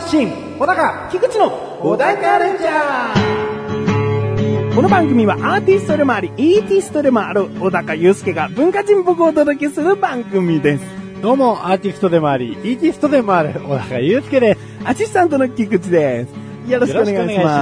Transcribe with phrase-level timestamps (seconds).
[0.00, 1.50] 発信、小高菊池の
[1.82, 10.84] 小高レンジャーこの番組はアーティストでもあり、イーティストでもある小高祐介が文化人僕をお届けする番組です。
[11.20, 14.60] どうも、アーティストでもあり、イーティストでもある、小高祐介です。
[14.86, 16.26] アシスタントの菊池で
[16.66, 16.70] す。
[16.70, 17.52] よろしくお願いしよろしくお願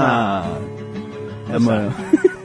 [1.56, 2.37] いします。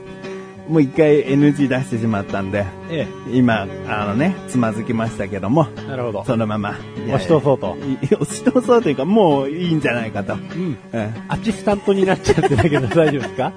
[0.67, 6.23] まもう、一回 NG 出してしまったんで、え今、あのね、つまずきましたけども、え、なるほど。
[6.25, 6.75] そのまま。
[7.07, 7.75] 押し通そうと。
[8.19, 10.33] 押し通そうというか、もういいんじゃないかと。
[10.33, 10.77] うん。
[10.93, 13.51] うんアシスタントになっちゃってたけど大丈夫ですか？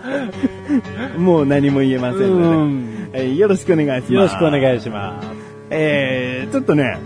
[1.19, 4.13] もう何も言えませんうのんで、えーよろしくお願いします。
[4.15, 5.29] よろしくお願いします。
[5.71, 6.99] えー、ちょっとね、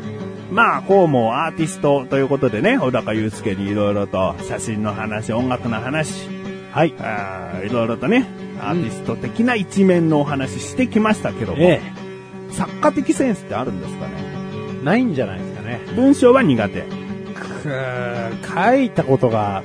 [0.52, 6.28] まあ、こうもアーティストということでね、小高祐介にいろいろと写真の話、音楽の話、
[6.72, 6.94] はい。
[7.66, 8.26] いろいろとね、
[8.60, 11.80] アーティスト的な一面のお話してきましたけども、え
[12.50, 14.12] 作家的センスってあるんですかね？
[14.82, 15.80] え、ないんじゃないですかね。
[15.96, 16.84] 文章は苦手。
[17.62, 19.62] 書いたことが、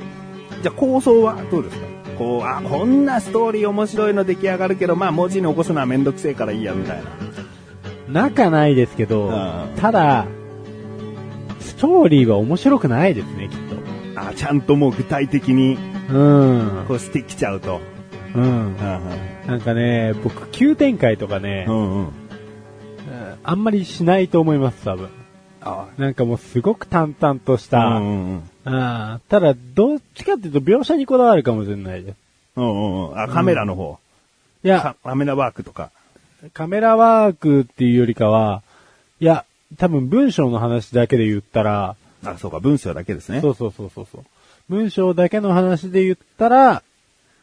[0.61, 1.85] じゃあ構想はどうですか？
[2.17, 7.09] こう、あ、こんなストーリー面白いの出来上がるけど、まあ文字に起こすのはめんどくせえからいいや、みたいな。
[8.07, 10.27] 仲ないですけどうん、ただ、
[11.59, 13.57] ストーリーは面白くないですね、きっ
[14.15, 16.17] あ、ちゃんともう具体的に、と。
[16.17, 16.85] うん。
[16.87, 17.81] こうしてきちゃうと。
[18.35, 18.47] うんう。
[18.71, 18.77] ん
[19.47, 21.75] なんかね、僕、急展開とかねう、ん。
[21.75, 22.11] うんうん。
[23.43, 25.09] あんまりしないと思います、多分。
[25.61, 28.75] あなんかもうすごく淡々とした、うんうんうん。
[28.75, 32.17] ああただ、どっちかっていうと描写にこだわるかもしれないです。
[32.55, 33.19] うんうんうん。
[33.19, 33.99] あ、カメラの方。
[34.63, 35.91] いや、カカメラワークとか。
[36.53, 38.61] カメラワークっていうよりかは、
[39.19, 39.45] いや、
[39.77, 43.41] 多分文章の話だけで言ったら、あ、そうか、文章だけですね。
[43.41, 44.07] そうそうそうそう。
[44.69, 46.83] 文章だけの話で言ったら、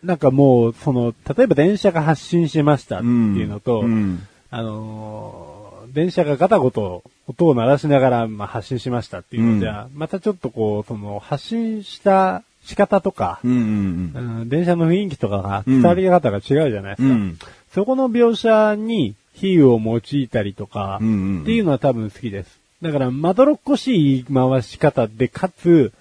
[0.02, 4.26] なんかもう、その、例えば電車が発信しましたっていうのと、うん。
[4.50, 17.02] あのー電車がガタゴト音を鳴らしながら、まあ、発信しましたっていうのじゃ、またちょっとこう、その、発信した仕方とか、うんうんうん電車の雰囲気とかが、伝わり方が違うじゃないですか。
[17.02, 17.10] うん。
[17.10, 17.38] うん。
[17.74, 22.58] そこの描写に比喩を用いたりとか、うんうんっていうのは多分好きです。
[22.80, 25.92] だから、まどろっこしい言い回し方で、かつ、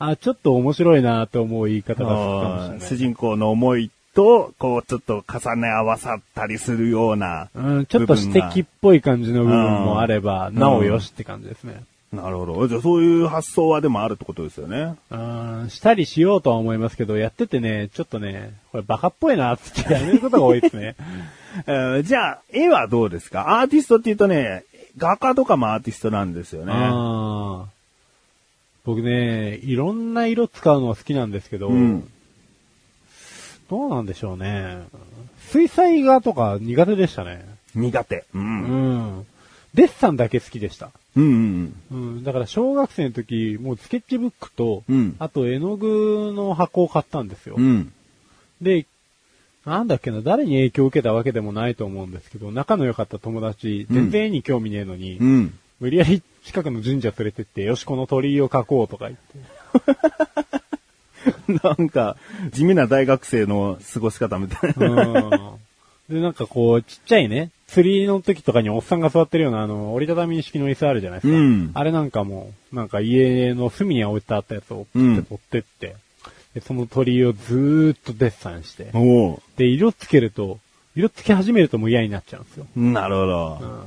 [0.00, 2.88] あ、ちょっと面白いなと思う言い方が好きかもしれない。
[2.88, 7.48] 主人公の思いと、こう、ちょっと重ね合わさったりするような。
[7.54, 11.84] うん、ちょっと指摘っぽい感じの部分もあれば、うんなおよしって感じですね。
[12.12, 12.66] なるほど。
[12.66, 14.96] じゃあそういう発想はでもあるってことですよね。
[15.12, 20.96] うん、したりしようとは思いますけど、やっててね、ちょっとね、これバカっぽいなってやめることが多いですね。
[21.68, 23.60] え ーじゃあ、絵はどうですか？
[23.60, 24.64] アーティストって言うとね、
[24.98, 26.72] 画家とかもアーティストなんですよね。
[26.74, 27.79] あー
[28.84, 32.10] 僕ね、いろんな色使うのは好きなんですけど、うん
[33.68, 34.82] どうなんでしょうね。
[35.50, 37.46] 水彩画とか苦手でしたね。
[37.76, 38.24] 苦手。
[38.34, 38.38] う。
[38.38, 39.26] うんん。
[39.74, 40.90] デッサンだけ好きでした。
[41.16, 42.24] うんうんうん。
[42.24, 47.54] だから小学生の時、もうスケッチブックと、うんあと絵の具の箱を買ったんですよ。
[47.58, 47.64] うん。
[47.64, 47.92] うん。
[48.60, 48.86] で、
[49.64, 55.58] なんだっけな、誰に影響を受けたわけでもないと思うんですけど、仲の良かった友達、全然絵に興味ねえのに、うん。
[55.80, 59.38] 無理やり近くの神社連れてって、よし、この鳥居を描こうとか言って。
[61.64, 62.16] なんか、
[62.52, 64.86] 地味な大学生の過ごし方みたいな。
[64.86, 66.14] うん。
[66.14, 71.38] で、なんかこう、ちっちゃいね、釣りの時とかにおっさんが座ってるような、あの、折りたたみ式の椅子あるじゃないですか。
[71.38, 75.96] うんあれなんかも、なんか家の隅に置いてあったやつをピッて取ってって、
[76.54, 78.90] で、その鳥居をずーっとデッサンして、
[79.56, 80.58] で、色つけると、
[80.96, 82.66] 色つけ始めるともう嫌になっちゃうんですよ。
[82.76, 83.86] なるほど。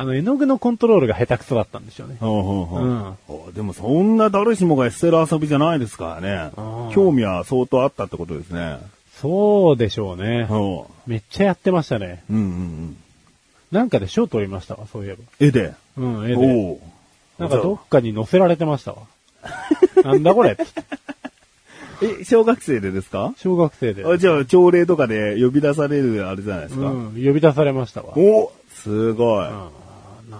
[0.00, 2.16] あの、絵の具のコントロールが下手くそだったんでしょうね。
[2.20, 6.50] ほうほうほううんおでもそんな誰しもが捨てる遊びじゃないですからね
[6.94, 8.78] 興味は相当あったってことですね。
[9.20, 10.48] そうでしょうね。
[11.06, 12.22] めっちゃやってましたね。
[12.30, 12.96] うんうんうん。
[13.72, 15.18] なんかで賞取りましたわ、そういえば。
[15.38, 15.74] 絵で？
[15.98, 16.78] うん、絵で。
[17.38, 18.98] なんかどっかに載せられてましたわ。
[20.02, 20.56] なんだこれ
[22.02, 23.34] え、小学生でですか？
[23.36, 24.06] 小学生で。
[24.06, 26.86] あじゃあ、朝礼とかで呼び出されるあれじゃないですか？
[26.86, 28.16] うん、呼び出されましたわ。
[28.16, 29.46] おすごい。
[29.46, 29.68] うん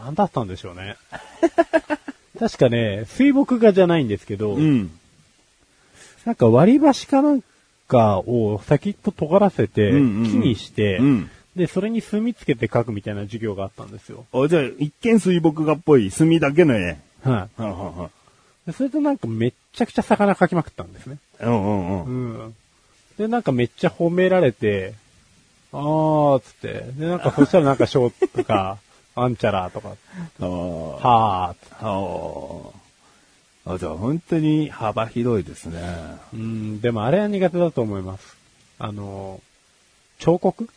[0.04, 0.96] なんだったんでしょうね。
[2.38, 4.90] 確かね、水墨画じゃないんですけど、うん。
[6.24, 7.42] なんか割り箸かなん
[7.86, 14.24] かを先っぽ尖らせて、木にして、うんで、それに墨つけて描くみたいな授業があったんですよ。
[14.32, 16.96] あじゃあ、一見水墨画っぽい墨だけの絵。
[17.24, 18.10] はい、はんはんはん
[18.66, 21.18] でそれとなんかめっちゃくちゃ魚描きまくったんですね。
[21.40, 22.46] うんうんううん。
[22.48, 22.54] ん。
[23.18, 24.94] で、なんかめっちゃ褒められて、
[25.72, 28.78] あーっつって、で、なんかそしたらなんか賞とか、
[29.14, 29.96] あんちゃらとか、
[30.40, 32.70] あーはあー
[33.66, 33.78] あ。
[33.78, 35.80] じゃあ、本当に幅広いですね。
[36.32, 38.36] うん、でもあれは苦手だと思います。
[38.78, 39.40] あの、
[40.18, 40.68] 彫刻？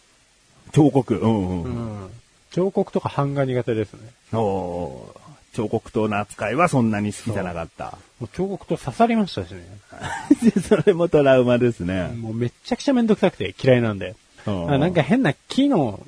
[0.71, 1.15] 彫刻？
[1.15, 2.05] うんうん。
[2.05, 2.09] ん。
[2.51, 3.99] 彫刻とか版が苦手ですね。
[4.33, 7.97] おー彫刻刀の扱いはそんなに好きじゃなかった。
[8.33, 9.63] 彫刻と刺さりましたしね。
[10.67, 12.07] それもトラウマですね。
[12.07, 14.15] もうめっちゃくちゃめんどくさくて嫌いなんで。
[14.45, 16.03] なんか変な木の、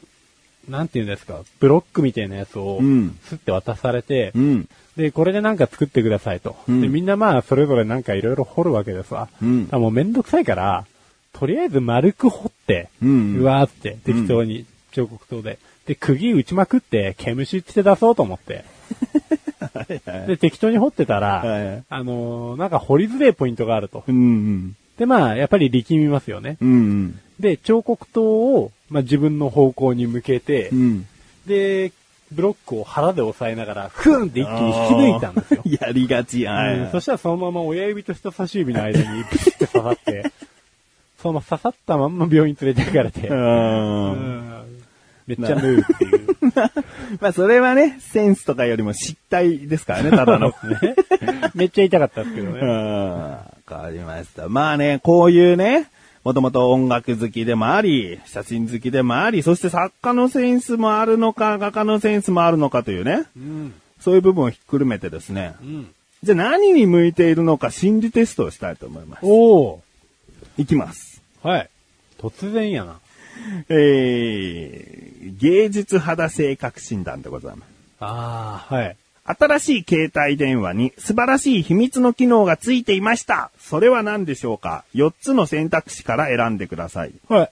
[0.69, 4.69] なんて言うんですか、ブロックみたいなやつをうん、すって渡されて、うん。
[4.97, 6.55] で、これでなんか作ってくださいと。
[6.67, 9.29] うんで、みんなまあ、それぞれなんかいろいろ掘るわけですわ。
[9.41, 10.85] うんもうめんどくさいから、
[11.33, 15.59] とりあえず丸く掘って、うんわーって適当に彫刻刀で。
[15.85, 18.65] で、釘打ちまくって、毛虫って出そうと思って。
[20.27, 24.03] で、適当に掘ってたら、はいあのーなんか掘りづれえポイントがあると。
[24.07, 24.75] うんうん。
[24.97, 26.57] で、まあ、やっぱり力みますよね。
[26.61, 27.19] うんうん。
[27.39, 31.07] で、彫刻刀を、まあ、自分の方向に向けて、うん。
[31.45, 31.91] で、
[32.31, 35.63] ブロックを腹で押さえながら、ふんって一気に引き抜いたんですよ。
[35.81, 36.45] やりがち。
[36.45, 40.31] はいうんそしたらそのまま親指と人差し指の間にプシって刺さって、
[41.21, 43.21] その刺さったまんま病院連れて行かれて、
[45.27, 46.27] めっちゃ縫うっていう。
[47.19, 50.49] まあそれはね、センスとかよりも失態ですからね、ただの。
[50.49, 50.55] ね
[51.53, 52.59] めっちゃ痛かったですけどうん。
[52.59, 52.67] ね。
[52.67, 54.49] わかりました。
[54.49, 55.89] まあね、こういうね、
[56.25, 63.73] もともと音楽好きでもあり、写真好きでもあり、そして作家のセンスもあるのか、画家のセンスもあるのかというね、うん。
[63.99, 65.93] そういう部分をひっくるめてですね、うん。
[66.23, 69.19] じゃあ何に向いているのか心理テストをしたいと思います。
[69.21, 69.79] おー。
[70.57, 71.21] いきます。
[71.43, 71.69] はい。
[72.17, 72.99] 突然やな。
[73.69, 77.69] えー、芸術肌性格診断でございます。
[77.99, 78.97] ああ、はい。
[79.25, 83.49] 新しい携帯電話に素晴らしい秘密の機能がついていました。
[83.59, 87.13] それは何でしょうか ?4 つの選択肢から選んでください。
[87.27, 87.49] は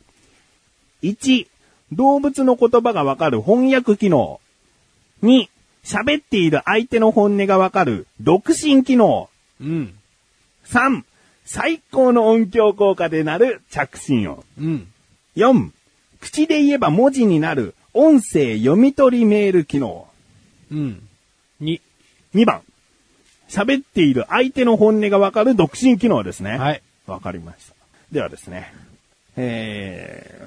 [1.02, 1.16] い。
[1.16, 1.48] 1、
[1.92, 4.40] 動物の言葉がわかる翻訳機能。
[5.24, 5.48] 2、
[5.84, 9.30] 喋っている相手の本音がわかる独身機能。
[9.60, 9.96] うん。
[10.68, 11.04] 3、
[11.44, 14.44] 最高の音響効果でなる着信音。
[14.60, 14.88] うん。
[15.36, 15.72] 4、
[16.22, 20.08] 口で言えば文字になる音声読み取りメール機能。
[20.72, 21.10] うん。
[21.64, 21.82] に。
[22.36, 22.62] 2番、
[23.50, 26.58] 喋っている相手の本音がわかる独身機能ですね。
[26.58, 26.82] はい。
[27.06, 27.76] わかりました。
[28.12, 28.74] ではですね、
[29.36, 30.42] え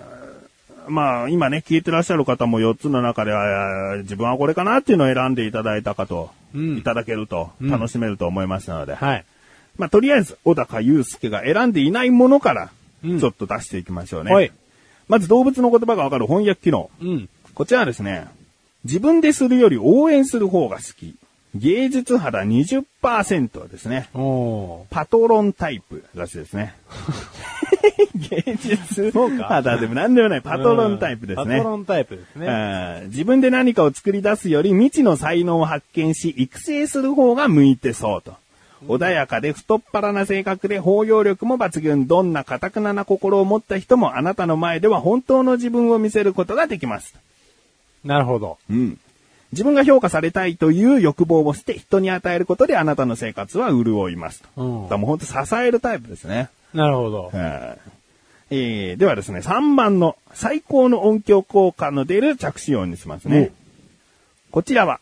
[0.86, 9.24] ー、まあ、今ね、聞いてらっしゃる方も4つの中では、自分はこれかなっていうのを選んでいただいたかと、うんいただけると、うん楽しめると思いますので、はい。
[9.76, 12.70] まあ、とりあえず、小高祐介が選んでいないものから、
[13.04, 14.32] うんちょっと出していきましょうね。
[14.32, 14.50] はい。
[15.08, 16.90] まず、動物の言葉がわかる翻訳機能。
[17.00, 17.28] うん。
[17.54, 18.26] こちらはですね、
[18.86, 21.16] 自分でするより応援する方が好き。
[21.56, 24.08] 芸術肌20%ですね。
[24.90, 26.74] パトロンタイプらしいですね。
[28.30, 31.56] 芸術肌でも何でもないパトロンタイプですね。
[31.56, 32.46] パトロンタイプですね。
[33.02, 38.34] うん自分で何かを作り出すより未知の才能を発見し育成する方が向いてそうと。
[38.86, 42.06] 穏やかで太っ腹な性格で包容力も抜群。
[42.06, 47.14] どんな堅くなな心を持った人もあなたの前では本当の自分を見せることができます。
[48.06, 48.58] なるほど。
[48.70, 48.98] うん。
[49.52, 54.48] 自分が評価されたいという欲望を捨て人に与えることであなたの生活は潤いますと。
[54.56, 56.48] うんだもう本当支えるタイプですね。
[56.74, 57.30] なるほど。
[57.32, 57.78] はい
[58.48, 63.50] えーではですね、3番の最高の音響効果の出る着信音にしますね。
[64.52, 65.00] こちらは、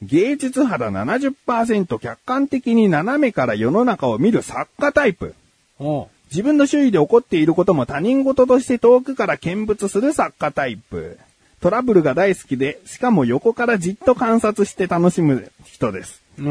[0.00, 5.34] 芸術肌70%客観的に斜めから世の中を見る作家タイプ。
[6.30, 11.18] 自分の周囲で起こっていることも他人事として遠くから見物する作家タイプ。
[11.62, 16.20] トラブルが大好きで、しかも横からじっと観察して楽しむ人です。
[16.38, 16.44] うん。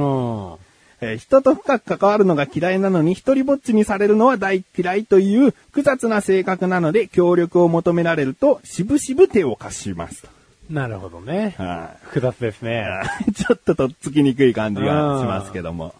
[1.01, 10.27] えー人と深く関わるのが嫌いなのに一人ぼっちにされるのは大嫌いという複雑な性格なので協力を求められるとしぶしぶ手を貸します。
[10.69, 11.55] なるほどね。
[11.57, 12.85] は複雑ですね。
[13.27, 15.93] い ちょっととっつきにくい感じがしますけども。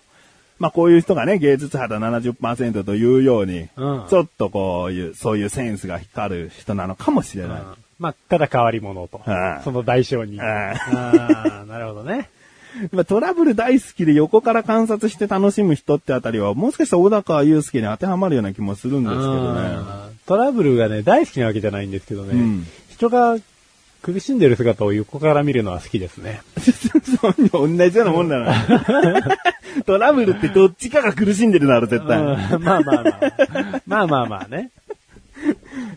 [0.60, 7.62] まあこういう人がね、芸術肌70%というように、うんちょっとこういう、そういうセンスが光る人なのかもしれない。
[8.01, 9.63] うんまあ、ただ変わり者とはい。
[9.63, 10.39] その代償に。
[10.39, 10.48] はい
[10.96, 12.29] ああ、なるほどね。
[12.91, 19.77] まあ、トラブル大好きで横から観察して楽しむ人ってあたりは、もしかしたら小高祐介に当てはまるような気もするんですけどね。
[20.25, 22.34] トラブルがね、大好きなわけじゃないんですけどね。
[22.34, 23.38] うん人が
[24.03, 26.41] 苦しんでる姿を横から見るのは好きですね。
[26.60, 28.53] そう同じようなもんだな。
[29.86, 32.20] トラブルってどっちかが苦しんでるだろ、絶対。
[32.20, 33.81] うんまあまあまあ。
[33.86, 34.72] まあまあまあね。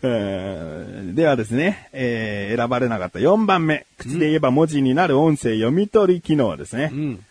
[0.03, 3.87] えーではですね、えー選ばれなかった4番目。
[3.99, 6.91] 口で言えば文字になる音声読み取り機能ですね。
[6.93, 7.25] うん。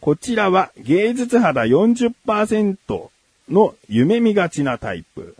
[0.00, 3.08] こちらは芸術肌40%
[3.50, 5.36] の夢見がちなタイプ。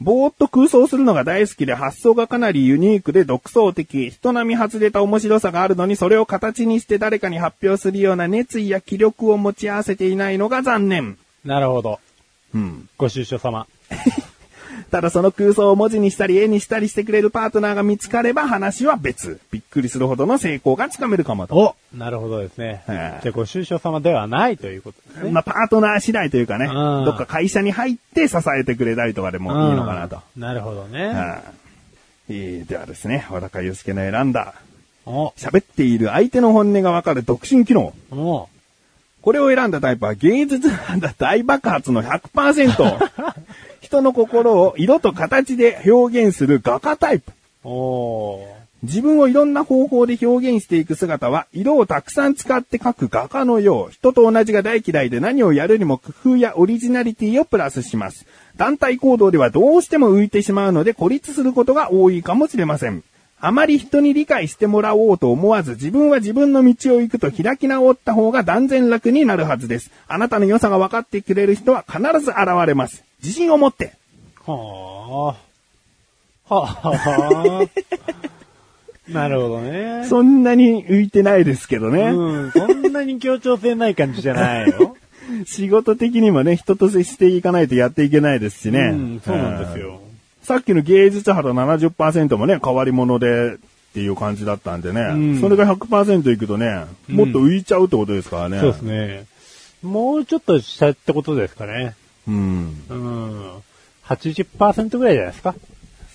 [0.00, 11.16] ぼーっと空想するのが大好きで発想がかなりユニークで独創的、人並み外れた面白さがあるのにそれを形にして誰かに発表するような熱意や気力を持ち合わせていないのが残念。
[11.44, 12.00] なるほど。
[12.54, 12.88] うん。
[12.98, 13.66] ご出所様。
[14.90, 19.40] ただその空想を文字にしたり絵にしたりしてくれるパートナーが見つかれば話は別。
[19.50, 21.56] びっくりするほどの成功がつかめるかもと。
[21.56, 22.82] おなるほどですね。
[22.86, 25.30] はいじゃあ、ご愁傷様ではないということですね。
[25.30, 30.20] まあ、パートナー次第というかね、うんどっか会社に入って支えてくれたりとかでもいいのかなと。
[30.36, 31.06] うんなるほどね。
[31.06, 31.42] はい
[32.30, 34.54] えーではですね、小高祐介の選んだ、
[35.06, 37.92] お喋っている相手の本音がわかる独身機能。
[38.10, 38.48] お
[39.24, 42.98] これを選んだタイプは芸術なんだ大爆発の100%。
[43.84, 47.32] 人の心を色と形で表現する画家タイプ。
[47.64, 48.40] お
[48.82, 58.26] 自分をいろんな方法で表現していく姿は、色をたくさん使って描く画家のよう、人と同じが大嫌いで何をやるにも工夫やオリジナリティをプラスします。
[58.56, 63.02] 団体行動ではどうしても浮いてしまうので孤立することが多いかもしれません。
[63.40, 69.90] あまり人に理解してもらおうと思わず自分は自分の道を行くと開き直った方が断然楽になるはずです。
[70.08, 73.04] あなたの良さが分かってくれる人は必ず現れます。
[73.24, 73.94] 自信を持って。
[74.46, 75.34] は
[76.48, 76.54] あ。
[76.54, 77.62] はあ。
[79.08, 80.04] なるほどね。
[80.08, 82.02] そんなに浮いてないですけどね。
[82.02, 82.50] うん。
[82.52, 84.96] そんなに協調性ない感じじゃないよ。
[85.46, 88.90] 仕事的にもね、人と接していかないとやっていけないですしね。
[88.92, 90.00] うん、そうなんですよ。
[90.42, 93.56] さっきの芸術肌70%もね、変わり者でっ
[93.94, 95.00] ていう感じだったんでね。
[95.00, 98.60] うんそれが100%いくとね、もっと浮いちゃうってことですからね。
[98.60, 99.24] そうですね。
[99.82, 101.94] もうちょっと下ってことですかね。
[102.28, 102.82] うん。
[102.88, 103.50] うん。
[104.06, 105.54] 80%ぐらいじゃないですか？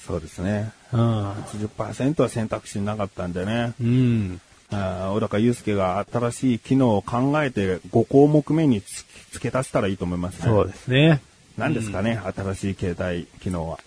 [0.06, 0.72] そうですね。
[0.92, 1.32] うん。
[1.32, 3.74] 80%は選択肢なかったんでね。
[3.82, 4.42] うん。
[4.72, 10.46] あー小高祐介が新しい機能を考えて5項目目につ付け足したらいいと思いますね。
[10.46, 11.22] そうですね。
[11.58, 13.80] 何ですかね、新しい携帯機能は。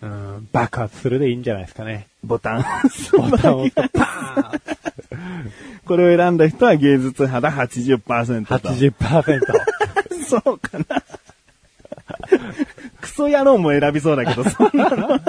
[0.00, 0.48] うん。
[0.52, 2.06] 爆発するでいいんじゃないですかね。
[2.24, 2.64] ボタン。
[3.16, 4.52] ボタンを押すとパ
[5.84, 8.68] これを選んだ人は芸術肌80%と。
[8.68, 9.40] ーン !80%。
[10.28, 11.02] そうかな。
[13.00, 15.20] クソ野郎も選びそうだけど、そんなの。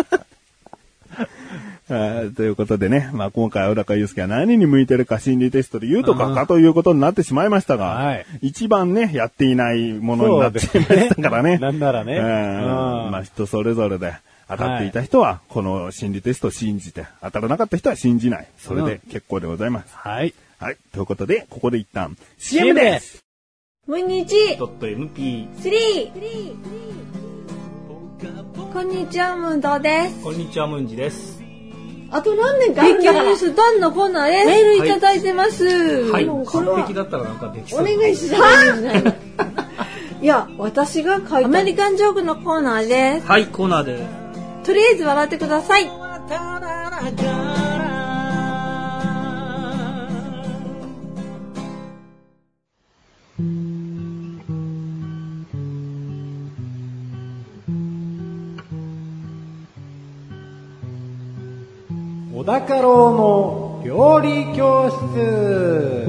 [1.89, 11.57] はいということでね、まあ今回、小高祐介は何に向いてるか心理テストで言うとかかということになってしまいましたが、はい一番ね、やっていないものになってしまいましたからね。
[11.57, 12.17] なんならね。
[12.17, 14.13] うんうんまあ人それぞれで
[14.47, 18.47] 当たっていた人は、この心理テストを信じて、当たらなかった人は信じない。
[18.57, 19.95] それで結構でございます。
[19.95, 20.33] はい。
[20.59, 20.77] はい。
[20.91, 23.28] ということで、ここで一旦 CM です。
[23.89, 26.53] 毎日 .mp スリー
[28.71, 30.23] こんにちは、ムンドです。
[30.23, 31.41] こんにちはムンジです
[32.11, 34.45] あと何年か勉強ニュースドンのコーナーです。
[34.45, 36.11] メールいただいてます。
[36.11, 38.37] はいもうこれは完璧だったらなんかできおそう願いしま
[38.75, 38.83] す。
[40.21, 41.45] いや、私が書いた。
[41.45, 43.25] アメリカンジョークのコーナーです。
[43.25, 44.03] はいコーナーです
[44.67, 45.89] とりあえず笑ってください。
[62.39, 66.07] 小高郎の料理教室。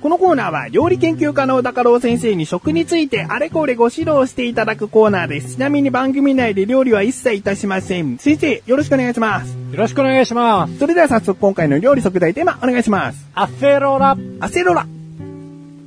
[0.00, 5.56] このコーナーは料理研究家の小高郎先生に食についてあれこれご指導していただくコーナーです。
[5.56, 8.18] ちなみに番組内で料理は一切いたしません。
[8.18, 9.56] 先生、よろしくお願いします。
[9.72, 10.78] よろしくお願いします。
[10.78, 13.28] それでは早速今回の料理即題テーマお願いします。
[13.34, 14.16] アセロラ。
[14.38, 14.86] アセロラ。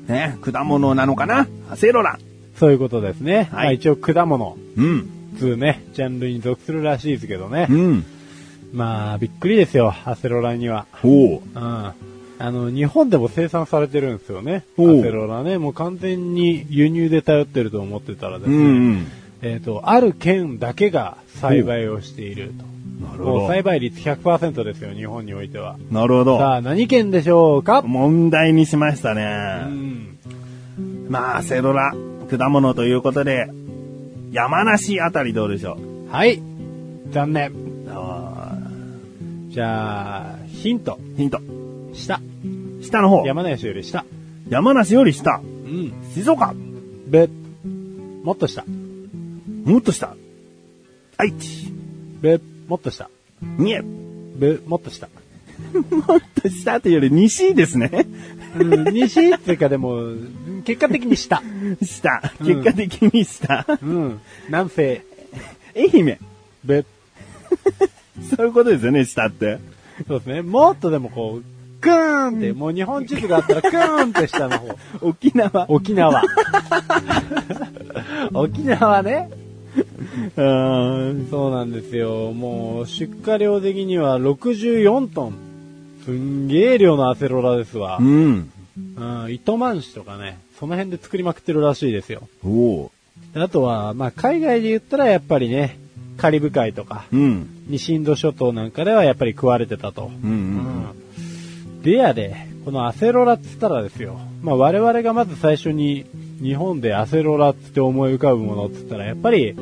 [0.07, 1.47] ね、果物なのかな？
[1.69, 2.19] アセロラ。
[2.59, 3.35] そういうことですね。
[3.35, 4.57] はいまあ一応果物。
[4.77, 5.09] うん。
[5.37, 7.73] つうね、ジャンルに属するらしいですけどねう。
[7.73, 8.05] ん。
[8.73, 10.87] まあ、びっくりですよ、アセロラには。
[11.03, 11.41] おう。
[11.53, 11.91] うん。
[12.39, 14.63] あの、日本でも生産されてるんですよね。
[14.77, 15.57] アセロラね。
[15.57, 18.57] もう完全に輸入で頼ってると思ってたらですね。
[18.57, 19.07] うんうん。
[19.41, 22.76] えっ、と、ある県だけが栽培をしていると。
[23.01, 23.63] なるほどもう栽。
[23.63, 25.77] 培率100%ですよ、日本においては。
[25.91, 26.37] なるほど。
[26.39, 27.81] さあ、何県でしょうか？
[27.83, 29.23] 問題にしましたうね。
[29.69, 30.17] ん。
[31.09, 31.93] まあ、アセロラ、
[32.29, 33.47] 果物ということで、
[34.31, 35.77] 山梨あたりどうでしょ
[36.09, 36.11] う？
[36.11, 36.41] はい。
[37.11, 37.51] 残念。
[37.89, 38.57] あ
[39.49, 40.99] じゃあ、ヒント。
[41.15, 41.39] ーヒント。
[41.93, 42.19] 下。
[42.81, 43.25] 下の方。
[43.25, 44.05] 山梨より下。
[44.49, 45.41] 山梨より下。
[45.65, 45.93] うん。
[46.13, 46.53] 静岡。
[47.07, 47.29] べ、
[48.23, 48.65] もっと下。
[49.65, 50.15] もっと下。
[51.17, 51.71] 愛知。
[52.21, 53.09] べ、もっと下。
[53.41, 53.83] 三重。
[54.35, 55.07] べ、もっと下。
[55.89, 58.05] もっと下というより西ですね。
[58.59, 60.13] うん、西っていうかでも、
[60.65, 61.41] 結果的に下。
[61.81, 62.21] 下。
[62.39, 63.65] 結果的に下。
[63.81, 64.21] うん。
[64.47, 65.01] 南西。
[65.75, 66.19] 愛媛。
[66.63, 66.85] べ、
[68.35, 69.59] そういうことですよね、下って。
[70.07, 70.41] そうですね。
[70.41, 71.43] もっとでもこう、
[71.81, 74.75] グーンって、もう日本地図があったらグーンって下の方。
[75.07, 75.69] 沖縄。
[75.69, 76.23] 沖縄。
[78.33, 79.29] 沖縄ね。
[80.35, 81.27] うーん。
[81.29, 82.31] そうなんですよ。
[82.33, 85.33] もう出荷量的には64トン
[86.05, 88.03] すんげえ量のアセロラですわう。
[88.03, 88.51] ん。
[88.95, 92.27] うん、糸満市とかね、その辺で作りまくってるらしいですよ。
[92.45, 92.91] お
[93.35, 95.77] あとは、まあ、海外で言ったらやっぱりね、
[96.17, 97.47] カリブ海とか、うん。
[97.67, 100.11] 西インド諸島なんかではやっぱり食われてたと。
[100.23, 101.07] うんうん
[101.83, 104.19] でやで、このアセロラっつったらですよ。
[104.41, 106.05] まあ我々がまず最初に
[106.41, 109.55] 日本でアセロラって思い浮かぶものっつったらやっぱり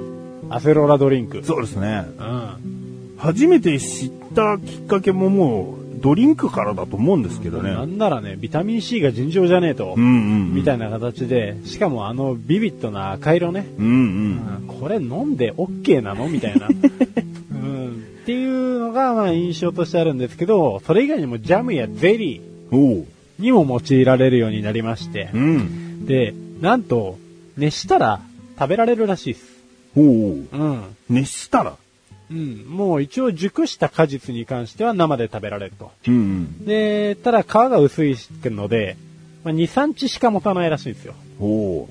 [0.50, 1.44] アセロラドリンク。
[1.44, 2.05] そうですね。
[2.17, 3.15] うん。
[3.17, 7.72] 初めて知ったきっかけももう、ドリンクからだと思うんですけどね。
[7.72, 9.96] なんならね、ビタミン C が尋常じゃねえと。
[9.98, 10.53] うんうんうん。
[10.53, 13.65] みたいな形で、しかもあのビビッドな赤色ね。
[13.79, 14.77] うんうん。
[14.79, 16.67] これ飲んで OK なのみたいな。
[17.51, 18.03] うん。
[18.24, 23.05] っていうのがまあ印象としてあるんですけど、それ以外にもジャムやゼリー。
[23.39, 25.37] にも用いられるようになりましてう。
[25.37, 26.05] ん。
[26.05, 27.17] で、なんと、
[27.57, 28.21] 熱したら
[28.59, 29.45] 食べられるらしいです。
[29.95, 30.05] おう。
[30.05, 30.83] うん。
[31.09, 31.77] 熱したら？
[32.31, 32.65] うん。
[32.67, 35.91] もう一応熟した果実に関しては生で食べられると。
[36.07, 36.65] うんうん。
[36.65, 38.97] で、ただ皮が薄いので、
[39.43, 41.13] まあ、2、3日しか持たないらしいんですよ。
[41.39, 41.87] おう。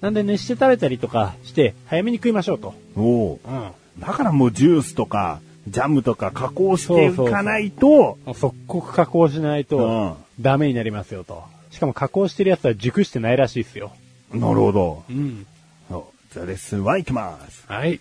[0.00, 2.74] なんで熱して食べたりとかして、早めに食いましょうと。
[2.96, 3.38] おう。
[3.46, 3.70] うん。
[4.00, 11.44] だからもうジュースとか、ジャムとか加工していかないと、もう即刻加工しないと、ダメになりますよと。
[11.70, 13.92] しかも加工してるやつは熟してないらしいですよ。
[14.32, 15.04] なるほど。
[15.08, 15.46] うん。
[15.88, 17.64] そうじゃあレッスン1いきます。
[17.66, 18.00] はい。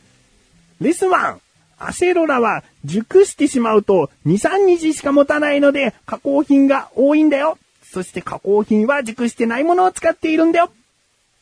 [0.80, 1.38] レッスン 1!
[1.80, 7.58] アセロラは熟してしまうと2、3日しか持たないので加工品が多いんだよ。
[7.84, 10.72] そして加工品は熟してないものを使っているんだよ。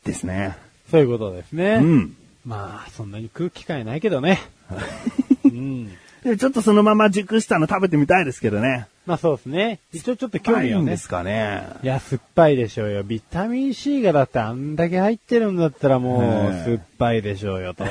[0.04, 0.58] ですね。
[0.90, 1.80] そういうことですね。
[1.82, 2.16] うん。
[2.46, 4.42] まあ、そんなに食う機会ないけどね。
[5.46, 5.92] うん。
[6.24, 8.88] でちょっとそのまま熟したの食べてみたいですけどね。
[9.12, 9.80] まあそうですね。
[9.92, 10.96] 一応ちょっと興味はねないんで。
[10.96, 11.64] すかね。
[11.84, 13.04] いや、酸っぱいでしょうよ。
[13.04, 17.84] ビタミン C がだってあんだけ入ってるんだったらもう酸っぱいでしょうよと。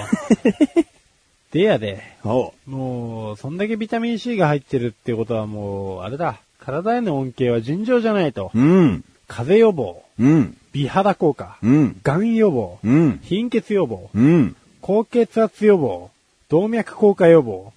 [1.52, 6.40] でやで、おもう、そんだけビタミン C が入ってるってことはもう、あれだ。
[6.58, 8.50] 体への恩恵は尋常じゃないと。
[8.54, 9.04] うん。
[9.28, 10.56] 風邪予防、うん。
[10.72, 12.00] 美肌効果、うん。
[12.02, 13.20] 癌予防、うん。
[13.22, 14.56] 貧血予防、うん。
[14.80, 16.10] 高血圧予防、
[16.48, 17.74] 動脈硬化予防、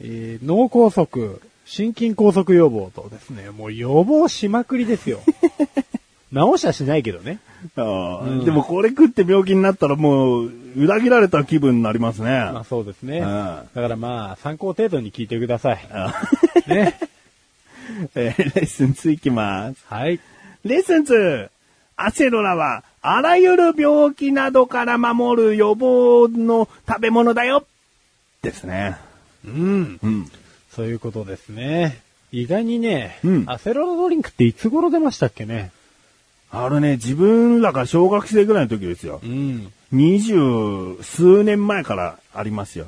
[0.00, 1.06] えー脳梗塞、
[1.64, 5.20] 心筋梗塞予防とですね、もう予防しまくりですよ。
[6.32, 7.38] 治しはしないけどね。
[7.76, 12.30] ああうんでもこれ食って病気になったらもう裏切られた気分になりますね。
[12.30, 13.18] まあそうですね。
[13.18, 15.88] うんだからまあ参考程度に聞いてください。
[15.90, 16.12] あ
[16.66, 16.98] ね。
[18.14, 19.84] えーレッスン2いきます。
[19.88, 20.20] はい。
[20.64, 21.48] レッスン 2!
[21.96, 27.64] アセロラは、あらゆる病気などから守る予防の食べ物だよ
[28.42, 28.96] ですね。
[29.44, 30.00] うん。
[30.02, 30.30] うん。
[30.74, 32.00] そういうことですね。
[32.32, 35.70] 意外にね、うんアセロラドリンクっていつ頃出ましたっけね？
[36.50, 39.26] あれね、自分らが小学生ぐらいの時ですよう。
[39.26, 39.72] ん。
[39.92, 40.34] 二十
[41.02, 42.86] 数年前からありますよ。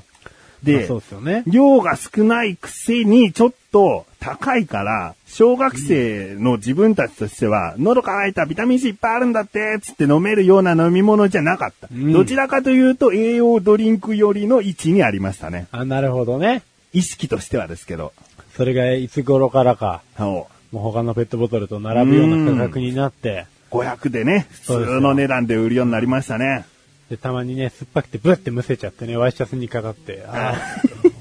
[0.63, 1.43] で、そうですよね。
[1.47, 11.89] 量が少ないくせにちょっと高いから、小学生の自分たちとしては、喉乾いたビタミン C いっぱいあるんだって、つって飲めるような飲み物じゃなかった。
[11.93, 15.67] うんどちらかというと栄養ドリンクよりの位置にありましたね。
[15.73, 16.63] あ、なるほどね。
[16.93, 18.13] 意識としてはですけど。
[18.57, 26.67] それがいつ頃からか、そうもう他のペットボトルと並ぶような価格になって、500でね、普通の値段で売るようになりましたね。
[27.11, 31.13] で、たまにね、酸っぱくてブッてむせちゃってね、ワイシャツにかかって、 あー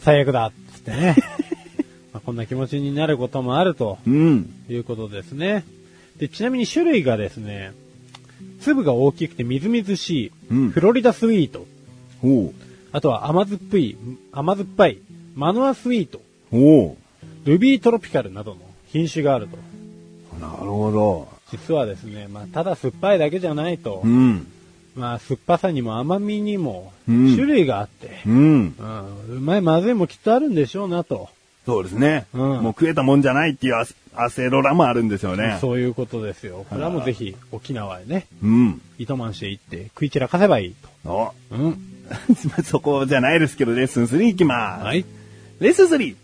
[0.00, 1.16] 最悪だっつってね。
[2.12, 4.50] まあ、こんな気持ちになることもあるとうん。
[4.68, 5.64] いうことですね。
[6.18, 7.72] で、ちなみに種類がですね、
[8.60, 11.66] 粒が大きくてみずみずしい、うんフロリダスイート。
[12.92, 13.96] あとは甘酸っぱい、
[14.32, 14.98] 甘酸っぱい、
[15.34, 16.20] マノアスイート、
[16.52, 16.96] おう。
[17.44, 19.56] ルビートロピカルなどの品種があると。
[20.40, 21.28] なるほど。
[21.50, 24.46] 実はですね、まあ、ただ酸っぱいだけじゃないと、うん。
[24.94, 28.74] まあ、酸っぱさにも甘みにもうん種類があって、うん。
[28.78, 31.28] うん、うまいまずいもきっとあるんでしょうなと。
[31.66, 32.26] そうですね。
[32.32, 35.58] うんもう食えたもんじゃないっていうアスアセロラもあるんですよね。
[35.60, 36.64] そういうことですよ。
[36.70, 38.82] これはもうぜひ沖縄へね、うん。
[38.98, 41.34] 糸満市へ行って食い散らかせばいいおと。
[41.50, 41.78] うん。
[42.64, 44.84] そこじゃないですけど、レッスン3いきます。
[44.84, 45.04] はい。
[45.60, 46.16] レッスン 3!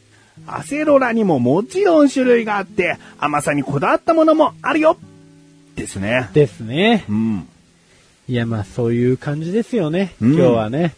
[0.46, 4.96] アセロラにももちろん種類があって、甘さにこだわったものもあるよ
[5.76, 6.30] ですね。
[6.32, 7.04] ですね。
[7.08, 7.48] うん。
[8.28, 10.14] いや、まあそういう感じですよね。
[10.20, 10.94] うん今日はね。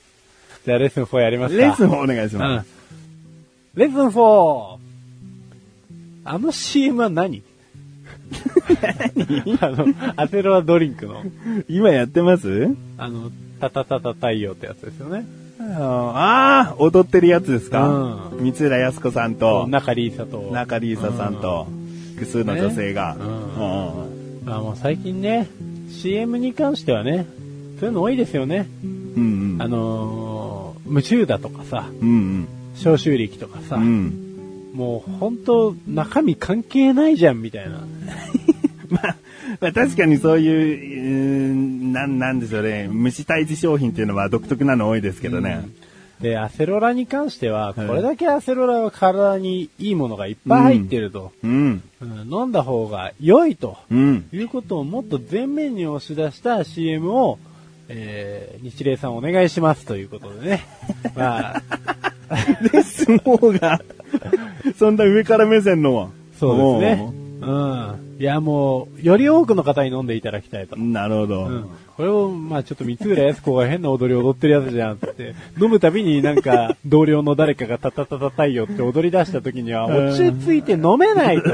[0.64, 1.61] じゃあレッスン4やりますか。
[1.62, 2.68] レッスン4お願いしうんます。。
[3.75, 4.77] レッスン 4!
[6.25, 7.42] あの CM は 何？
[9.61, 11.23] あの、アセロラドリンクの、
[11.68, 12.75] 今やってます？
[12.97, 15.27] あの、タタタタ太陽ってやつですよね。
[15.75, 20.51] ああ、踊ってるやつですか、うん三浦靖子さんと、中里依紗と。
[20.53, 21.67] 中里依紗さんと、
[22.15, 23.15] 複数の女性が。
[23.15, 25.49] ねうんあもう最近ね、
[25.89, 27.27] CM に関してはね、
[27.79, 28.69] そういうの多いですよね。
[28.83, 29.63] うんうん。
[29.63, 33.83] あのー、夢中だとかさ、うん消臭力とかさ、うん。
[33.83, 34.77] うん。
[34.77, 37.85] もう本当中身関係ないじゃんみたいな。
[38.92, 39.16] まあ、
[39.61, 42.88] まあ確かにそういう、うーんなん、なんでしょうね。
[42.88, 45.64] 虫退治商品っていうのは独特なの多いですけどね。
[46.20, 51.83] で、アセロラに関しては、これだけアセロラは体にいいものがいっぱい入ってると、うん。
[52.00, 54.28] うん飲んだ方が良いと、うん。
[54.33, 57.38] いうことをもっと前面に押し出した CM を、
[57.88, 60.64] えー、日霊さんお願いしますということでね。
[61.16, 61.62] まあ、
[62.72, 63.81] で、相撲が、
[64.78, 66.12] そんな上から目線の。
[66.38, 67.22] そうですね。
[67.42, 68.16] うん。
[68.20, 70.76] いやもう、より多くの方に飲んでいただきたいと。
[70.76, 71.44] なるほど。
[71.44, 71.68] うん。
[71.96, 81.50] これを、まあちょっと三浦靖子が変な踊り踊ってるやつじゃんって、 飲むたびになんか、同僚の誰かがタタタタタイよって踊り出した時には、落ち着いて飲めないと。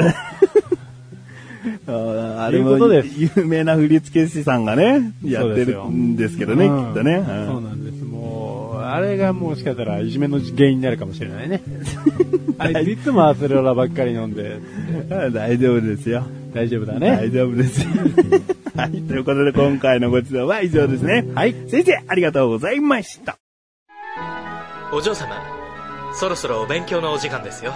[1.86, 7.16] あーあれも有名な振付師さんがね、やってるんですけどね、きうんっとね。
[7.16, 7.87] うんそうなんです。
[8.94, 11.60] あれがもしかしたらいじめの原因になるかもしれないね。
[12.58, 14.58] あいついつもアセロラばっかり飲んで、
[15.10, 16.24] あ 大丈夫ですよ。
[16.54, 17.10] 大丈夫だね。
[17.16, 17.88] 大丈夫ですよ。
[18.76, 18.90] はい。
[19.02, 21.24] ということで今回のご指導は以上ですね。
[21.34, 21.54] はい。
[21.68, 23.38] 先生、ありがとうございました。
[24.92, 25.28] お嬢様、
[26.14, 27.72] そろそろお勉強のお時間ですよ。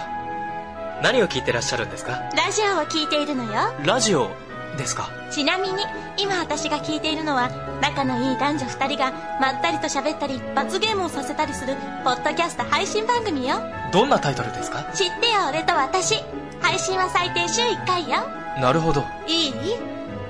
[1.03, 2.11] 何を聞いてらっしゃるんですか？
[2.35, 3.51] ラジオを聞いているのよ
[3.85, 4.31] ラジオ
[4.77, 5.09] ですか？
[5.31, 5.83] ちなみに
[6.17, 7.49] 今私が聞いているのは
[7.81, 13.57] 仲のいい男女2人がまったりと喋ったり罰ゲームをさせたりするポッドキャスト配信番組よ。
[13.91, 14.83] どんなタイトルですか？
[14.93, 16.15] 知ってよ俺と私。
[16.61, 18.19] 配信は最低週1回よ。
[18.59, 19.03] なるほど。
[19.27, 19.51] いい？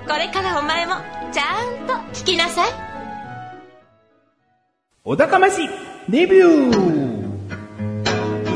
[0.08, 0.96] これからお前も
[1.32, 2.72] ちゃんと聞きなさい。
[5.06, 5.68] お高まし
[6.10, 7.23] レビュー。
[7.23, 7.23] こ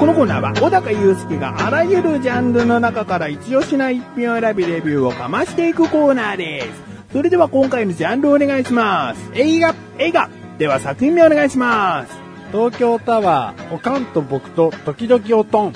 [0.08, 6.70] のコーナーは小高祐介があらゆるジャンルの中から一押しな一品を選びレビューをかましていくコーナーです。
[7.12, 9.32] それでは今回のジャンルをお願いします。
[9.34, 10.30] 映画、映画。
[10.60, 12.18] では作品名お願いします。
[12.54, 15.74] 東京タワー、おかんと僕と時々おとん。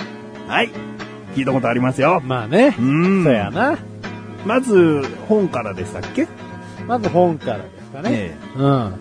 [0.48, 0.70] はい。
[1.36, 2.22] 聞いたことありますよ。
[2.24, 2.74] まあね。
[2.80, 3.78] うんそうやな。
[4.46, 6.30] まず、本からでしたっけ？
[6.88, 8.10] まず本からですかね。
[8.12, 8.94] えうん。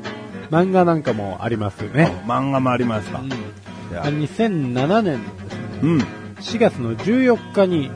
[0.51, 2.11] 漫画なんかもありますよね。
[2.27, 3.21] 漫画もありますか。
[3.21, 3.31] うん。
[3.96, 5.98] あ2007年のですね、うん。
[6.38, 7.90] 4月の14日に、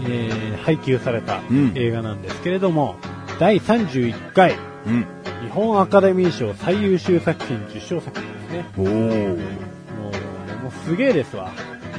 [0.00, 2.96] えー配給されたうん映画なんですけれども、
[3.38, 4.56] 第31回
[4.86, 5.06] うん。
[5.42, 8.66] 日本アカデミー賞最優秀作品受賞作品ですね。
[8.78, 9.28] おー。
[9.28, 11.52] もう、もうすげえですわ。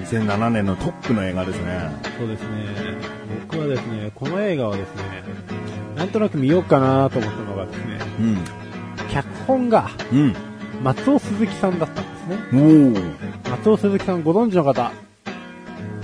[0.04, 1.92] 2007年のトップの映画ですね。
[2.18, 2.48] そうですね。
[3.48, 5.04] 僕はですね、この映画はですね、
[5.96, 8.38] なんとなく見ようかなと思ったのがですね、うん。
[9.10, 10.36] 脚本がうん。
[10.84, 12.38] 松尾鈴木さんだったんですね。
[12.54, 13.50] おー。
[13.50, 14.92] 松尾鈴木さんご存知の方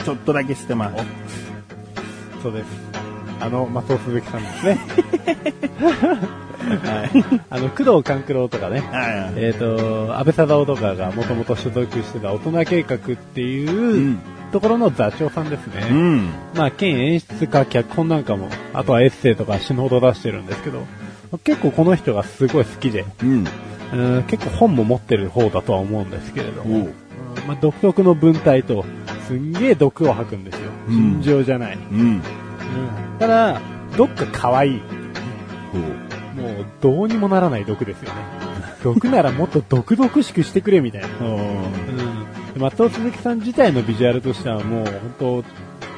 [0.03, 1.03] ちょっとだけ知ってます。
[2.41, 2.67] そうです。
[3.39, 4.79] あの、松尾鈴木さんですね。
[7.49, 9.43] あの、工藤官九郎とかね、はい。
[9.43, 14.19] えっ、と、安倍貞夫とかがもともと所属してた大人計画っていう、うん
[14.51, 15.87] ところの座長さんですね。
[15.89, 16.29] うん。
[16.55, 20.85] まあ、兼演出家、脚本なんかも、あとはエッセイとか死ぬほど出してるんですけど、
[21.43, 23.45] 結構この人がすごい好きで、うん。
[23.93, 26.89] うん結構本も持ってる方だとは思うんですけれども、
[27.47, 28.85] まあ、独特の文体と、
[29.27, 30.71] すんげえ毒を吐くんですよ。
[30.87, 31.77] うん尋常じゃない。
[31.77, 31.99] うん。
[31.99, 32.21] うん
[33.19, 33.61] ただ、
[33.97, 34.81] どっか可愛い。
[36.35, 38.15] もう、どうにもならない毒ですよね。
[38.83, 41.07] 毒ならもっと毒々しくしてくれみたいな。
[41.07, 42.53] うん。
[42.53, 44.85] で松尾鈴木さん自体のビジュアルとしてはもう、
[45.19, 45.43] 本当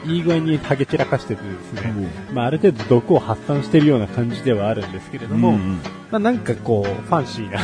[0.06, 1.94] いい具合にハゲ散らかしててですね、
[2.34, 5.80] まあ、ある程度毒を発散してるような感じではあるんですけれども、うん
[6.14, 7.60] まあ、なんかこう、ファンシーな。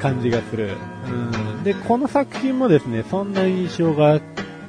[0.00, 0.70] 感じがする。
[1.06, 1.62] うん。
[1.62, 4.20] で、この作品もですね、そんな印象が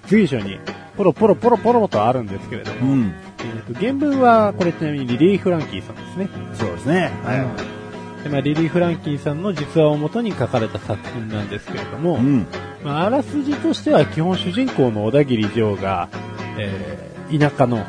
[0.06, 0.60] 随所に、
[0.96, 3.14] ポロポロポロポロとあるんですけれども、うん。
[3.40, 6.30] えーと原文は、これちなみにリリー・フランキーさんですね。
[6.54, 7.12] そうですね。
[7.24, 8.24] はい。
[8.24, 12.46] でまあ、リリー・フランキーさんの実話をもとに書かれた作品なんですけれども、うん。
[12.84, 16.10] まあ、あらすじとしては基本主人公の小田切城が、
[16.58, 17.84] えー田舎の、えー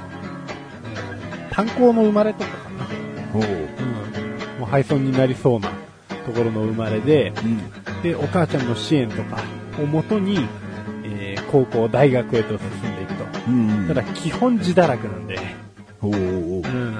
[1.51, 2.87] 炭鉱の生まれとかかな。
[3.35, 3.47] おー。
[3.47, 4.61] うん。
[4.61, 5.69] もう廃村になりそうな
[6.27, 8.03] ところの生まれで、うん。
[8.03, 9.39] で、お母ちゃんの支援とか
[9.81, 10.49] をもとに、
[11.05, 13.25] えー高校、大学へと進んでいくと。
[13.49, 13.87] うん。
[13.87, 15.39] ただ、基本自堕落なんで、
[16.03, 16.67] おー。
[16.67, 16.95] うん。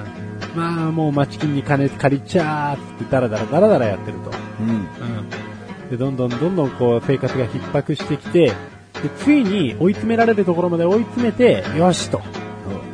[0.55, 4.31] まあ、もう町金に金借りちゃーってダラダラダラダラやってると。
[4.61, 4.69] うん。
[4.69, 5.89] うん。
[5.89, 8.53] で、どんどんどんどんこう生活が逼迫してきて、
[9.01, 12.21] で、ついに追い詰められるところまで追い詰めて、よしと。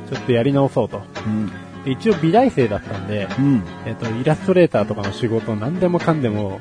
[0.09, 1.01] ちょっとやり直そうと。
[1.25, 1.47] うん。
[1.85, 3.63] で一応美大生だったんで、うん。
[3.85, 6.59] えっ、と、イラストレーターとかの仕事何でもかんでも、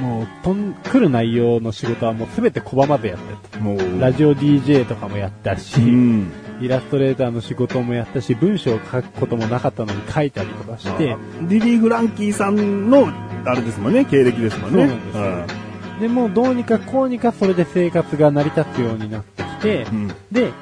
[0.00, 3.78] もう、とん、来る内容の仕事はもうすべて拒まずやってるもう。
[3.78, 4.00] と。
[4.00, 6.32] ラジオ DJ とかもやったし、うん。
[6.60, 13.08] イラストレーターの仕事もやったし、文章を書くこともなかったのに書いたりとかして、リリー・フランキーさんの、
[13.44, 14.78] あれですもんね、経歴ですもんね。
[14.78, 15.65] そうなんですよ
[16.00, 20.08] でもうどうにかこうにかそれで生活が成り立つようになってきて、うん。
[20.30, 20.52] で、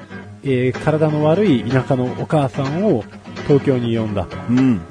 [0.45, 3.05] えー体の悪い田舎のお母さんを
[3.47, 4.37] 東京に呼んだと。
[4.49, 4.79] うん。
[4.79, 4.83] だ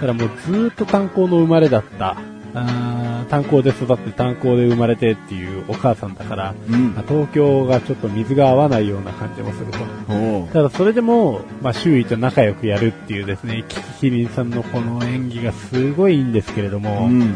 [0.00, 2.16] からもうずーっと炭鉱の生まれだった。
[2.56, 10.48] あー炭鉱で育って炭鉱で生まれてっていうお母さんだから、うんまあ東京がちょっと水が合わないような感じもすると。
[10.52, 17.34] ただそれでも、まあ周囲と仲良くやるっていうですね、キキキリンさんのこの演技がすごいいいんですけれども、うん。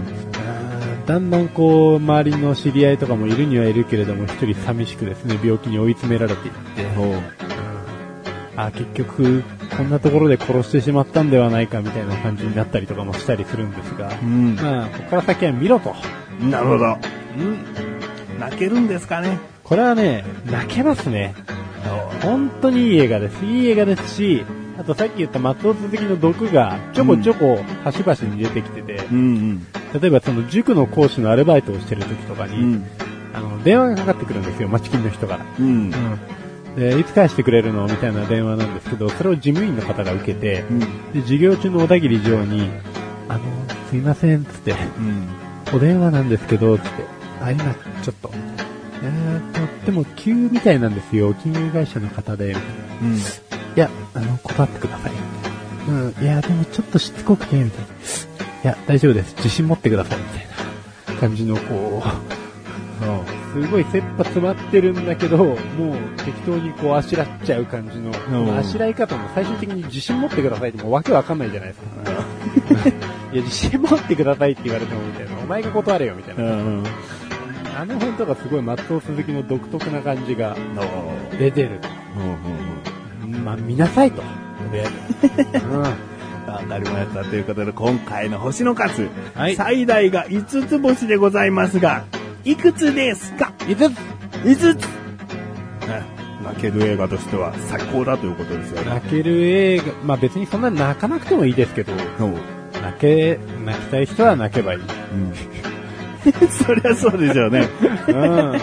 [1.08, 6.84] だんだんこう、周りの知り合いとかもいるにはいるけれども、一人寂しくですね、病気に追い詰められていって、
[8.56, 9.42] あー結局、
[9.74, 14.54] こんなところで殺してしまったんではないかみたいな感じになったりとかもしたりするんですが、うん。
[14.56, 15.94] まあ、ここから先は見ろと。
[16.42, 16.84] なるほど。
[16.84, 18.38] うん。
[18.38, 19.38] 泣けるんですかね。
[19.64, 21.34] これはね、泣けますね。
[22.20, 23.44] 本当にいい映画です。
[23.46, 24.44] いい映画ですし、
[24.78, 32.50] あとさっき言った松尾鈴木の毒がちょこちょこ端々に出てきてて、うん例えばその塾の講師のアルバイトをしてる時とかうん。
[32.50, 32.86] うに、ん。
[33.34, 35.46] あの、電話がかかってくるんですよ、町金の人から。
[35.58, 35.90] うん。
[36.76, 40.78] で、いつ返してくれるのみたいな電話なんですけど、それを事務員の方が受けて、うん。
[40.80, 40.86] で、
[41.22, 42.70] 授業中の小田切城に、
[43.28, 43.40] あの、
[43.90, 45.28] すいません、つって、うん。
[45.74, 46.90] お電話なんですけど、つって、
[47.42, 47.64] あ、今、
[48.02, 48.30] ちょっと、
[49.02, 52.52] えーと、でも急みたいなんですよ、金融会社の方で。
[53.02, 53.16] うん。
[53.16, 53.20] い
[53.76, 55.12] や、あの、断ってください。
[55.88, 57.86] うん、いや、でもちょっとしつこくて、みたいな。
[58.64, 59.34] いや、大丈夫です。
[59.36, 60.46] 自信持ってください、みたい
[61.14, 62.28] な感じの、こう、
[63.52, 65.56] すごい切羽詰まってるんだけど、もう
[66.24, 68.12] 適当にこうあしらっちゃう感じの、
[68.56, 71.88] あしらい方も最終的に自信持ってくださいってもうわけわかんないじゃないですか。
[73.32, 75.38] いや、自信持ってくださいって言われてもみたいな。
[75.42, 76.42] お前が断れよみたいな。
[76.44, 76.84] うん。
[77.80, 80.56] あの辺とかすごい松尾鈴木の独特な感じが
[81.38, 81.88] 出てると。
[83.44, 84.20] まあ、見なさいと。
[84.20, 84.24] と
[84.72, 84.84] りあ
[85.54, 85.66] えず。
[85.66, 86.17] うん。
[86.52, 87.24] わかりました。
[87.24, 92.04] ということで、今回の星の数、はい最大が5つ星でございますが、
[92.44, 93.98] いくつですか？5つ
[94.44, 94.84] ?5 つ、
[95.86, 96.02] ね、
[96.42, 98.90] 泣ける映画としては最高だということですよね。
[98.90, 101.92] 泣ける映画、まあ別にそんな泣かなくてもいいですけど、
[102.82, 104.80] 泣け、泣きたい人は泣けばいい。
[104.80, 105.34] うん。
[106.50, 107.68] そりゃそうでしょうね。
[108.08, 108.58] うん。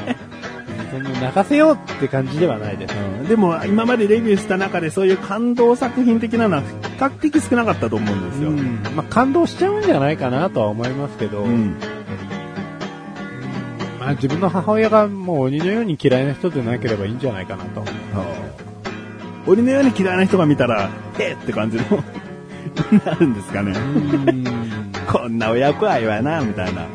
[1.04, 2.96] その泣かせようって感じではないです。
[2.96, 8.50] うんでも、今までレビューした中でそういう感動作品的なのは比較的少なかったと思うんですよ。
[8.50, 8.84] うん。
[8.96, 11.76] まあ感動しちゃうんじゃないかなとは思いますけど、うん。
[14.00, 17.84] まあ自分の母親がもう鬼のように嫌いな人でなければいいんじゃないかなと。
[19.48, 21.36] 俺のように嫌いな人が見たら、へっ？
[21.38, 21.84] て感じの、
[23.06, 23.72] なるんですかね。
[23.72, 24.44] うん。
[25.12, 26.86] こんな親子愛はな、みたいな。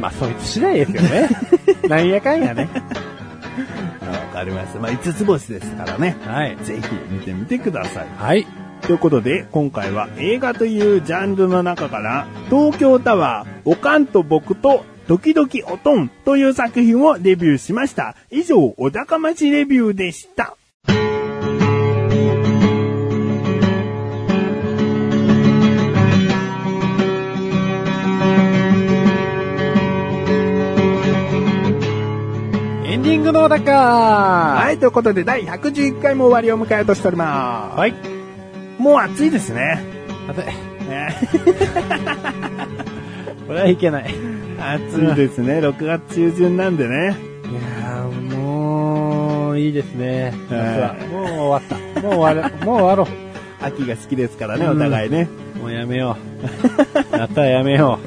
[0.00, 1.28] まあそいつ次第ですよね。
[1.88, 2.68] なんやかんやね。
[4.00, 4.78] わかりました。
[4.78, 6.16] まあ、5つ星ですからね。
[6.24, 6.56] はい。
[6.62, 8.06] ぜひ見てみてください。
[8.16, 8.46] はい。
[8.82, 18.14] ということで、今回は映画というジャンルの中から、東京タワー、おかんと僕と、時々おとんという作品をレビューしました。
[18.30, 20.56] 以上、小高町レビューでした。
[33.18, 33.72] ングのだか
[34.60, 37.78] はい、ということで、第111回も終わりを迎えようとしております。
[37.78, 37.94] はい。
[38.78, 39.82] もう暑いですね。
[40.28, 41.16] あて、ね
[43.46, 44.04] これはいけない。
[44.04, 44.06] い
[44.58, 45.58] 暑いですね。
[45.58, 47.06] 6月中旬なんでね。
[47.06, 50.32] やーもう、いいですね。
[50.48, 51.62] 夏ははいもう終わっ
[51.94, 52.00] た。
[52.00, 52.54] もう終わる。
[52.64, 53.08] もう終わろ
[53.60, 55.28] 秋が好きですからね、うんお互いね。
[55.56, 55.58] う。
[55.58, 56.16] もうやめよ
[57.12, 57.16] う。
[57.16, 57.98] 夏はやめよ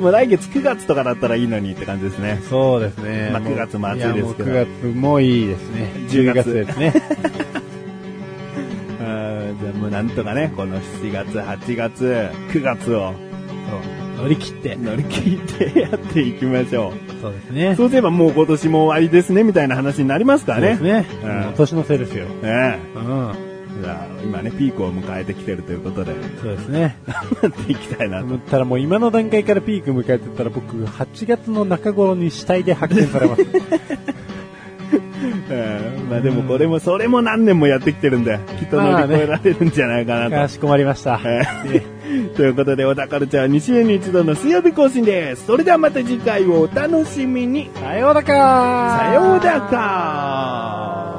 [0.00, 2.46] もう来月9月とかだったらいいのにって感じですねう。。
[2.48, 3.30] そうですね。
[3.32, 5.92] まあもう9月も暑いですけどやもう9月もいいですね。
[6.08, 6.94] 10 10月ですね。
[9.00, 13.12] うんじゃあもうなんとかね、この7月、8月、9月を
[13.70, 13.76] そ
[14.22, 14.22] う。
[14.22, 14.76] 乗り切って。
[14.76, 17.76] 乗り切ってやっていきましょそうですねう。。
[17.76, 20.76] そうすればもう今年も終わりですね、みたいな話になりますからね。
[20.76, 21.06] そうですね。
[21.24, 22.26] うん年のせいですよ。
[22.42, 23.49] ねうん。
[23.80, 26.96] えじゃあ今ね、ピークを迎えてきてるということで、そうですね。
[27.06, 28.24] 頑張っていきたいなと。
[28.26, 33.42] 思ったらもう今の段階からピーク迎えてたら僕8月の中頃に死体で発見されます。
[35.50, 40.36] うんまあでもこれも、それも何年もやってきてるんで、きっと乗り越えられるんじゃないかなと。
[40.36, 41.20] かしこまりました。
[41.24, 42.00] えー
[42.36, 45.46] ということで、小田カルチャー2週に一度の水曜日更新です。
[45.46, 47.70] それではまた次回をお楽しみに。
[47.74, 51.09] さようだかさようだか